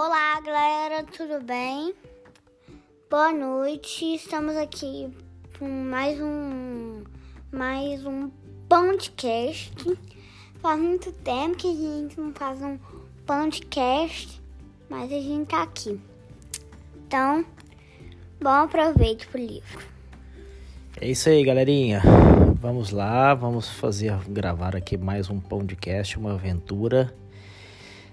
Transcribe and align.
Olá, 0.00 0.40
galera, 0.42 1.02
tudo 1.02 1.44
bem? 1.44 1.92
Boa 3.10 3.32
noite. 3.32 4.14
Estamos 4.14 4.54
aqui 4.54 5.12
com 5.58 5.68
mais 5.68 6.20
um 6.20 7.02
mais 7.50 8.06
um 8.06 8.30
podcast. 8.68 9.72
Faz 10.62 10.78
muito 10.78 11.10
tempo 11.10 11.56
que 11.56 11.66
a 11.66 11.74
gente 11.74 12.20
não 12.20 12.32
faz 12.32 12.62
um 12.62 12.78
podcast, 13.26 14.40
mas 14.88 15.12
a 15.12 15.20
gente 15.20 15.48
tá 15.48 15.64
aqui. 15.64 16.00
Então, 17.04 17.44
bom 18.40 18.50
aproveito 18.50 19.26
pro 19.26 19.40
livro. 19.40 19.84
É 21.00 21.08
isso 21.08 21.28
aí, 21.28 21.42
galerinha. 21.44 22.02
Vamos 22.60 22.92
lá, 22.92 23.34
vamos 23.34 23.68
fazer 23.68 24.16
gravar 24.28 24.76
aqui 24.76 24.96
mais 24.96 25.28
um 25.28 25.40
podcast, 25.40 26.16
uma 26.16 26.34
aventura. 26.34 27.12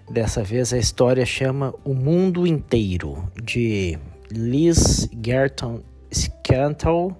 Dessa 0.09 0.43
vez 0.43 0.71
a 0.71 0.77
história 0.77 1.25
chama 1.25 1.73
O 1.83 1.95
Mundo 1.95 2.45
Inteiro, 2.45 3.27
de 3.43 3.97
Liz 4.29 5.09
Gerton 5.23 5.81
Scantle 6.13 7.15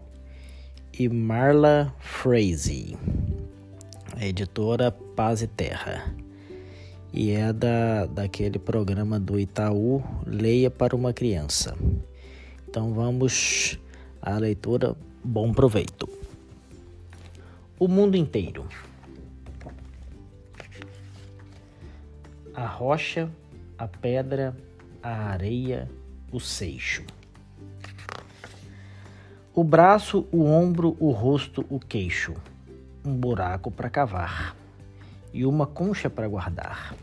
e 0.97 1.09
Marla 1.09 1.91
Frazee. 1.99 2.95
A 4.15 4.23
editora 4.23 4.91
Paz 4.91 5.41
e 5.41 5.47
Terra. 5.47 6.13
E 7.11 7.31
é 7.31 7.51
da, 7.51 8.05
daquele 8.05 8.59
programa 8.59 9.19
do 9.19 9.39
Itaú 9.39 10.03
Leia 10.25 10.69
para 10.69 10.95
uma 10.95 11.11
Criança. 11.11 11.75
Então 12.69 12.93
vamos 12.93 13.79
à 14.21 14.37
leitura. 14.37 14.95
Bom 15.23 15.51
proveito. 15.51 16.07
O 17.79 17.87
mundo 17.87 18.15
inteiro. 18.15 18.63
A 22.55 22.65
rocha, 22.65 23.29
a 23.77 23.85
pedra, 23.85 24.55
a 25.03 25.09
areia, 25.09 25.91
o 26.31 26.39
seixo. 26.39 27.03
O 29.53 29.61
braço, 29.61 30.25
o 30.31 30.45
ombro, 30.45 30.95
o 30.97 31.11
rosto, 31.11 31.65
o 31.69 31.79
queixo. 31.81 32.33
Um 33.03 33.13
buraco 33.13 33.69
para 33.69 33.89
cavar 33.89 34.55
e 35.33 35.45
uma 35.45 35.67
concha 35.67 36.09
para 36.09 36.29
guardar. 36.29 36.95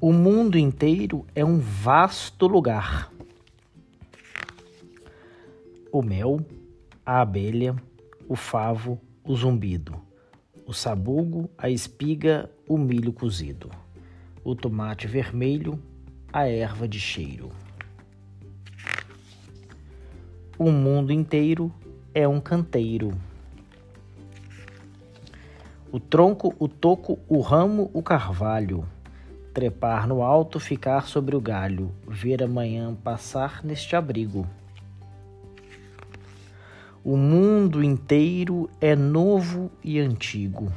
O 0.00 0.12
mundo 0.12 0.56
inteiro 0.56 1.26
é 1.34 1.44
um 1.44 1.58
vasto 1.58 2.46
lugar. 2.46 3.10
O 5.90 6.00
mel, 6.00 6.46
a 7.04 7.20
abelha, 7.20 7.74
o 8.28 8.36
favo, 8.36 9.00
o 9.24 9.34
zumbido, 9.34 10.00
o 10.66 10.72
sabugo, 10.72 11.50
a 11.56 11.68
espiga, 11.68 12.50
o 12.68 12.78
milho 12.78 13.12
cozido, 13.12 13.70
o 14.44 14.54
tomate 14.54 15.06
vermelho, 15.06 15.78
a 16.32 16.46
erva 16.46 16.86
de 16.86 16.98
cheiro. 16.98 17.50
O 20.58 20.70
mundo 20.70 21.12
inteiro 21.12 21.72
é 22.14 22.26
um 22.28 22.40
canteiro. 22.40 23.12
O 25.90 25.98
tronco, 25.98 26.54
o 26.58 26.68
toco, 26.68 27.18
o 27.28 27.40
ramo, 27.40 27.90
o 27.92 28.02
carvalho. 28.02 28.86
Trepar 29.52 30.06
no 30.06 30.22
alto, 30.22 30.58
ficar 30.58 31.06
sobre 31.06 31.36
o 31.36 31.40
galho, 31.40 31.92
ver 32.06 32.42
amanhã 32.42 32.94
passar 32.94 33.62
neste 33.62 33.94
abrigo. 33.94 34.46
O 37.04 37.16
mundo 37.16 37.82
inteiro 37.82 38.70
é 38.80 38.94
novo 38.94 39.72
e 39.82 39.98
antigo. 39.98 40.72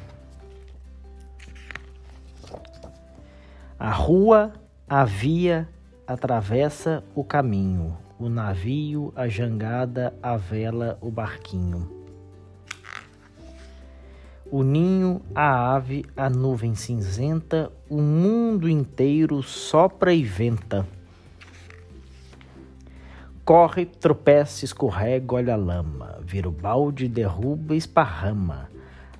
A 3.78 3.92
rua, 3.92 4.54
a 4.90 5.06
via, 5.06 5.70
atravessa 6.08 7.04
o 7.14 7.24
caminho, 7.24 7.96
o 8.18 8.28
navio, 8.28 9.14
a 9.16 9.28
jangada, 9.28 10.16
a 10.24 10.36
vela, 10.36 10.98
o 11.00 11.12
barquinho. 11.12 11.88
O 14.50 14.64
ninho, 14.64 15.22
a 15.36 15.76
ave, 15.76 16.06
a 16.18 16.28
nuvem 16.28 16.74
cinzenta, 16.74 17.72
o 17.88 18.02
mundo 18.02 18.68
inteiro 18.68 19.44
sopra 19.44 20.12
e 20.12 20.24
venta. 20.24 20.88
Corre, 23.46 23.86
tropeça, 23.86 24.66
escorrega, 24.66 25.36
olha 25.36 25.54
a 25.54 25.56
lama, 25.56 26.18
vira 26.24 26.50
o 26.50 26.52
balde, 26.52 27.08
derruba, 27.08 27.76
esparrama. 27.76 28.72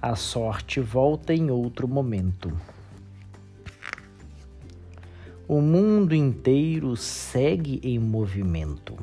A 0.02 0.16
sorte 0.16 0.80
volta 0.80 1.32
em 1.32 1.52
outro 1.52 1.88
momento. 1.88 2.52
O 5.48 5.62
mundo 5.62 6.16
inteiro 6.16 6.98
segue 6.98 7.80
em 7.84 8.00
movimento. 8.00 8.98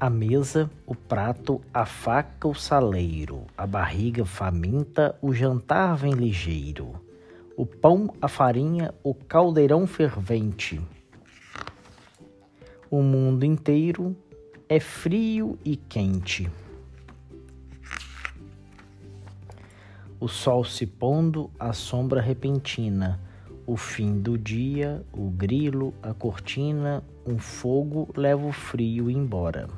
A 0.00 0.08
mesa, 0.08 0.70
o 0.86 0.94
prato, 0.94 1.60
a 1.74 1.84
faca, 1.84 2.48
o 2.48 2.54
saleiro, 2.54 3.42
a 3.58 3.66
barriga 3.66 4.24
faminta, 4.24 5.14
o 5.20 5.34
jantar 5.34 5.98
vem 5.98 6.12
ligeiro. 6.12 6.94
O 7.54 7.66
pão, 7.66 8.14
a 8.22 8.26
farinha, 8.26 8.94
o 9.04 9.12
caldeirão 9.12 9.86
fervente. 9.86 10.80
O 12.90 13.02
mundo 13.02 13.44
inteiro 13.44 14.16
é 14.66 14.80
frio 14.80 15.58
e 15.62 15.76
quente. 15.76 16.50
O 20.18 20.26
sol 20.26 20.64
se 20.64 20.86
pondo, 20.86 21.50
a 21.58 21.74
sombra 21.74 22.18
repentina, 22.18 23.20
o 23.66 23.76
fim 23.76 24.18
do 24.18 24.38
dia, 24.38 25.04
o 25.12 25.28
grilo, 25.28 25.92
a 26.02 26.14
cortina, 26.14 27.04
um 27.26 27.38
fogo 27.38 28.08
leva 28.16 28.46
o 28.46 28.52
frio 28.52 29.10
embora. 29.10 29.68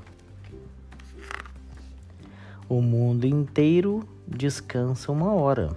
O 2.69 2.81
mundo 2.81 3.27
inteiro 3.27 4.09
descansa 4.25 5.11
uma 5.11 5.35
hora. 5.35 5.77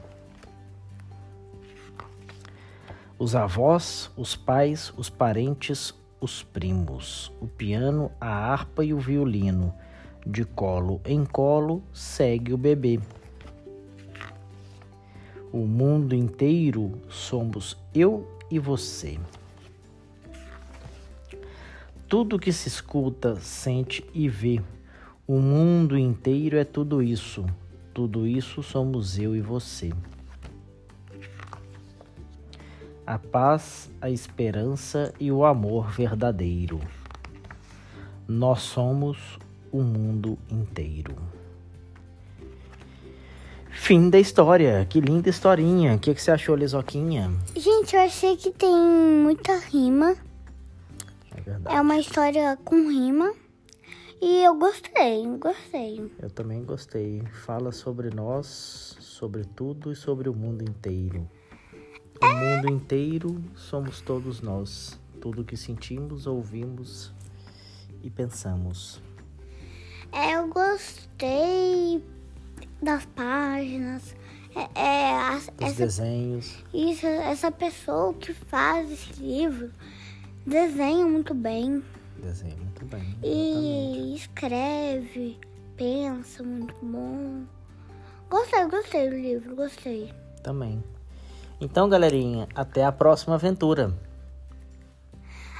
Os 3.18 3.36
avós, 3.36 4.12
os 4.16 4.36
pais, 4.36 4.94
os 4.96 5.10
parentes, 5.10 5.96
os 6.24 6.42
primos, 6.42 7.34
o 7.42 7.48
piano, 7.48 8.10
a 8.20 8.30
harpa 8.30 8.86
e 8.86 8.94
o 8.94 9.00
violino. 9.00 9.74
De 10.26 10.46
colo 10.46 11.02
em 11.04 11.26
colo 11.26 11.84
segue 11.92 12.54
o 12.54 12.58
bebê. 12.58 12.98
O 15.52 15.68
mundo 15.68 16.16
inteiro 16.16 16.94
somos 17.10 17.78
eu 17.94 18.26
e 18.50 18.58
você. 18.58 19.20
Tudo 22.08 22.40
que 22.40 22.54
se 22.54 22.70
escuta, 22.70 23.36
sente 23.42 24.06
e 24.14 24.30
vê, 24.30 24.62
o 25.28 25.40
mundo 25.40 25.98
inteiro 25.98 26.58
é 26.58 26.64
tudo 26.64 27.04
isso. 27.04 27.46
Tudo 27.94 28.26
isso 28.26 28.64
somos 28.64 29.20
eu 29.20 29.36
e 29.36 29.42
você. 29.42 29.92
A 33.06 33.20
paz, 33.20 33.92
a 34.00 34.10
esperança 34.10 35.14
e 35.20 35.32
o 35.32 35.44
amor 35.44 35.92
verdadeiro. 35.92 36.80
Nós 38.28 38.62
somos 38.62 39.38
o 39.72 39.82
mundo 39.82 40.38
inteiro. 40.50 41.16
Fim 43.70 44.10
da 44.10 44.18
história. 44.18 44.86
Que 44.90 45.02
linda 45.02 45.30
historinha. 45.30 45.96
O 45.96 46.00
que, 46.00 46.14
que 46.14 46.22
você 46.22 46.32
achou, 46.32 46.56
Lisoquinha? 46.56 47.30
Gente, 47.56 47.96
eu 47.96 48.02
achei 48.02 48.38
que 48.38 48.52
tem 48.52 48.74
muita 48.74 49.58
rima. 49.58 50.16
É 51.36 51.42
verdade. 51.42 51.76
É 51.76 51.82
uma 51.82 51.98
história 51.98 52.58
com 52.64 52.90
rima. 52.90 53.34
E 54.22 54.46
eu 54.46 54.56
gostei, 54.58 55.28
gostei. 55.38 56.10
Eu 56.22 56.30
também 56.30 56.64
gostei. 56.64 57.22
Fala 57.46 57.74
sobre 57.74 58.10
nós, 58.10 58.96
sobre 59.02 59.44
tudo 59.44 59.92
e 59.92 59.96
sobre 59.98 60.30
o 60.30 60.34
mundo 60.34 60.64
inteiro. 60.64 61.30
O 62.22 62.26
mundo 62.26 62.70
inteiro 62.70 63.44
somos 63.56 64.02
todos 64.02 64.42
nós. 64.42 65.00
Tudo 65.22 65.44
que 65.44 65.56
sentimos, 65.56 66.28
ouvimos 66.28 67.12
e 68.04 68.10
pensamos. 68.10 69.02
É, 70.12 70.36
eu 70.36 70.48
gostei 70.50 72.04
das 72.82 73.06
páginas. 73.06 74.16
É, 74.56 74.80
é, 74.80 75.14
as- 75.16 75.48
Os 75.48 75.54
essa, 75.62 75.76
desenhos. 75.86 76.64
isso, 76.74 77.08
essa 77.08 77.52
pessoa 77.52 78.14
que 78.14 78.34
faz 78.34 78.92
esse 78.92 79.14
livro 79.22 79.72
desenha 80.46 81.06
muito 81.06 81.34
bem. 81.34 81.84
Desenho 82.22 82.58
muito 82.58 82.86
bem. 82.86 83.02
Exatamente. 83.24 83.26
E 83.28 84.16
escreve, 84.16 85.40
pensa 85.76 86.44
muito 86.44 86.76
bom. 86.84 87.44
Gostei, 88.30 88.66
gostei 88.68 89.10
do 89.10 89.16
livro, 89.16 89.56
gostei. 89.56 90.14
Também. 90.44 90.84
Então, 91.64 91.88
galerinha, 91.88 92.46
até 92.54 92.84
a 92.84 92.92
próxima 92.92 93.36
aventura. 93.36 93.94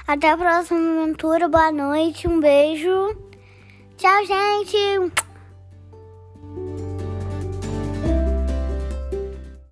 Até 0.06 0.30
a 0.30 0.36
próxima 0.36 1.02
aventura, 1.02 1.48
boa 1.48 1.72
noite, 1.72 2.28
um 2.28 2.40
beijo. 2.40 3.16
Tchau, 3.96 4.26
gente! 4.26 5.23